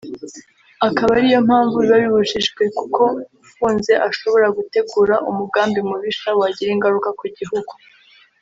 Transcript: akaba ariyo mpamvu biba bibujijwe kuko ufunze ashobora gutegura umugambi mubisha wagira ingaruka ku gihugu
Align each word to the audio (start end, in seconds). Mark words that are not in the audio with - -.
akaba 0.87 1.11
ariyo 1.17 1.39
mpamvu 1.47 1.75
biba 1.81 1.97
bibujijwe 2.03 2.63
kuko 2.77 3.03
ufunze 3.43 3.93
ashobora 4.09 4.47
gutegura 4.57 5.15
umugambi 5.29 5.79
mubisha 5.89 6.29
wagira 6.39 6.69
ingaruka 6.75 7.09
ku 7.19 7.25
gihugu 7.37 7.71